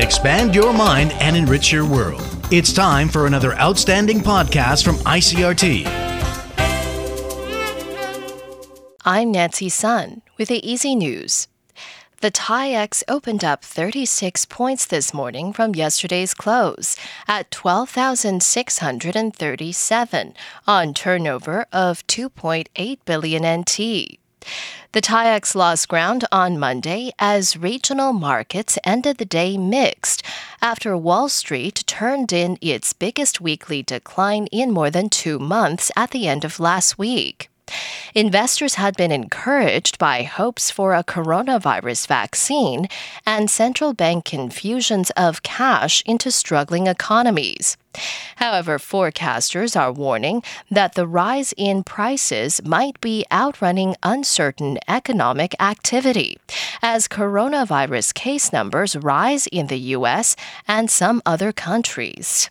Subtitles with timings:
[0.00, 2.22] Expand your mind and enrich your world.
[2.50, 5.84] It's time for another outstanding podcast from ICRT.
[9.04, 11.48] I'm Nancy Sun with the Easy News.
[12.22, 16.96] The TAIEX opened up 36 points this morning from yesterday's close
[17.28, 20.34] at 12,637
[20.66, 24.19] on turnover of 2.8 billion NT.
[24.92, 30.22] The TAIEX lost ground on Monday as regional markets ended the day mixed
[30.62, 36.10] after Wall Street turned in its biggest weekly decline in more than two months at
[36.10, 37.49] the end of last week.
[38.14, 42.88] Investors had been encouraged by hopes for a coronavirus vaccine
[43.24, 47.76] and central bank infusions of cash into struggling economies.
[48.36, 56.38] However, forecasters are warning that the rise in prices might be outrunning uncertain economic activity
[56.82, 60.36] as coronavirus case numbers rise in the U.S.
[60.68, 62.50] and some other countries.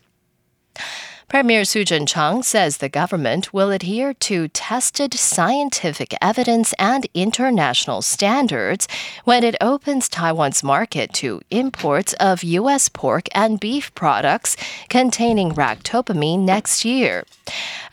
[1.29, 8.87] Premier Su Tseng-chang says the government will adhere to tested scientific evidence and international standards
[9.25, 12.89] when it opens Taiwan's market to imports of U.S.
[12.89, 14.57] pork and beef products
[14.89, 17.23] containing ractopamine next year.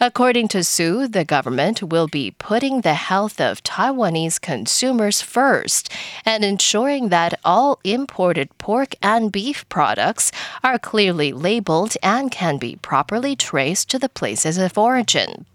[0.00, 5.92] According to Su, the government will be putting the health of Taiwanese consumers first
[6.24, 10.32] and ensuring that all imported pork and beef products
[10.64, 15.46] are clearly labeled and can be properly traced to the places of origin.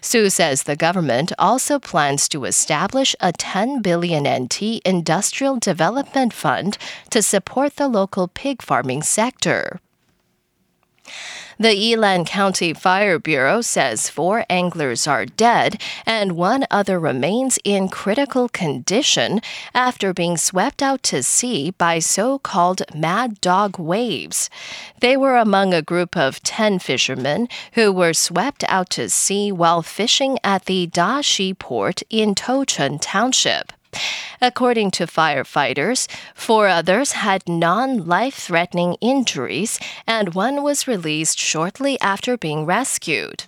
[0.00, 6.78] Su says the government also plans to establish a 10 billion NT industrial development fund
[7.10, 9.80] to support the local pig farming sector.
[11.60, 17.90] The Yilan County Fire Bureau says four anglers are dead and one other remains in
[17.90, 19.42] critical condition
[19.74, 24.48] after being swept out to sea by so called mad dog waves.
[25.00, 29.82] They were among a group of 10 fishermen who were swept out to sea while
[29.82, 33.74] fishing at the Dashi port in Toucheng Township.
[34.40, 42.00] According to firefighters, four others had non life threatening injuries, and one was released shortly
[42.00, 43.44] after being rescued.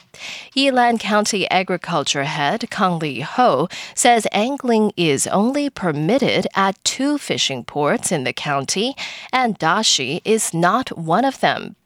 [0.55, 7.65] Yilan County Agriculture Head Kang Li Ho says angling is only permitted at two fishing
[7.65, 8.95] ports in the county,
[9.33, 11.77] and Dashi is not one of them.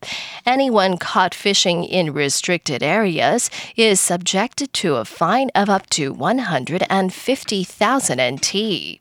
[0.45, 8.21] Anyone caught fishing in restricted areas is subjected to a fine of up to 150,000
[8.21, 9.01] NT.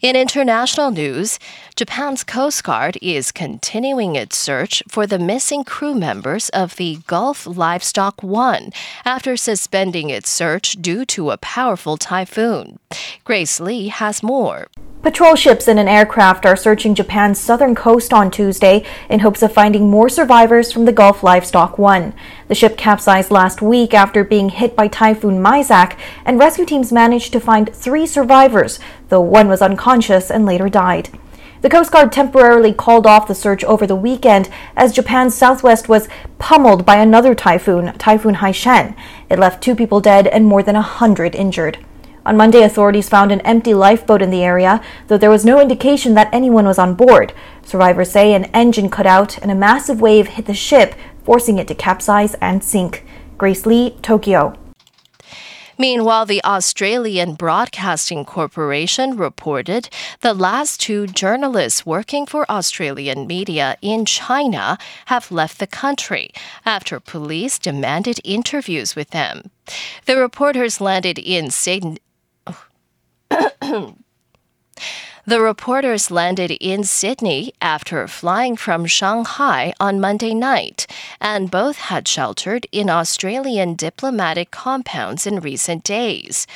[0.00, 1.40] In international news,
[1.74, 7.48] Japan's Coast Guard is continuing its search for the missing crew members of the Gulf
[7.48, 8.70] Livestock One
[9.04, 12.78] after suspending its search due to a powerful typhoon.
[13.24, 14.68] Grace Lee has more.
[15.00, 19.52] Patrol ships and an aircraft are searching Japan's southern coast on Tuesday in hopes of
[19.52, 22.14] finding more survivors from the Gulf Livestock One.
[22.48, 27.32] The ship capsized last week after being hit by Typhoon Maysak, and rescue teams managed
[27.32, 31.10] to find three survivors, though one was unconscious and later died.
[31.60, 36.08] The Coast Guard temporarily called off the search over the weekend as Japan's southwest was
[36.38, 38.94] pummeled by another typhoon, Typhoon Haishen.
[39.28, 41.78] It left two people dead and more than a hundred injured.
[42.24, 46.14] On Monday, authorities found an empty lifeboat in the area, though there was no indication
[46.14, 47.32] that anyone was on board.
[47.64, 51.66] Survivors say an engine cut out and a massive wave hit the ship, forcing it
[51.68, 53.04] to capsize and sink.
[53.38, 54.54] Grace Lee, Tokyo.
[55.78, 59.88] Meanwhile, the Australian Broadcasting Corporation reported
[60.20, 66.30] the last two journalists working for Australian media in China have left the country
[66.66, 69.50] after police demanded interviews with them.
[70.06, 71.98] The reporters landed in Sydney.
[75.28, 80.86] The reporters landed in Sydney after flying from Shanghai on Monday night,
[81.20, 86.46] and both had sheltered in Australian diplomatic compounds in recent days.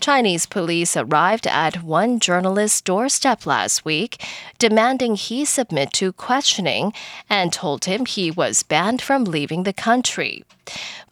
[0.00, 4.22] Chinese police arrived at one journalist's doorstep last week,
[4.58, 6.92] demanding he submit to questioning
[7.28, 10.44] and told him he was banned from leaving the country.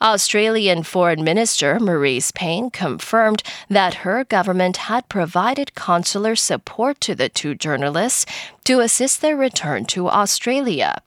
[0.02, 7.28] Australian Foreign Minister Marise Payne confirmed that her government had provided consular support to the
[7.28, 8.26] two journalists
[8.64, 11.00] to assist their return to Australia.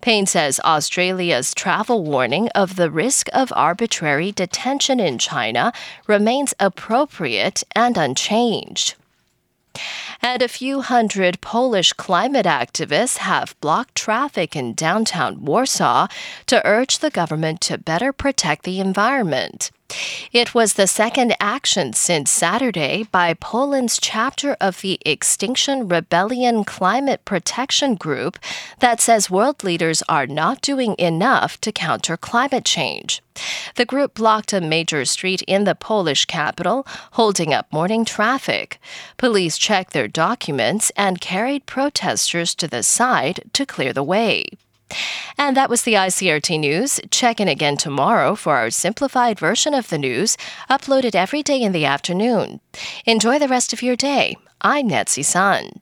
[0.00, 5.72] Payne says Australia's travel warning of the risk of arbitrary detention in China
[6.06, 8.94] remains appropriate and unchanged.
[10.24, 16.06] And a few hundred Polish climate activists have blocked traffic in downtown Warsaw
[16.46, 19.70] to urge the government to better protect the environment.
[20.32, 27.24] It was the second action since Saturday by Poland's chapter of the Extinction Rebellion Climate
[27.26, 28.38] Protection Group
[28.78, 33.22] that says world leaders are not doing enough to counter climate change.
[33.74, 38.80] The group blocked a major street in the Polish capital, holding up morning traffic.
[39.16, 44.46] Police checked their documents and carried protesters to the side to clear the way.
[45.36, 47.00] And that was the ICRT news.
[47.10, 50.38] Check in again tomorrow for our simplified version of the news,
[50.70, 52.60] uploaded every day in the afternoon.
[53.04, 54.36] Enjoy the rest of your day.
[54.62, 55.80] I'm Nancy Sun.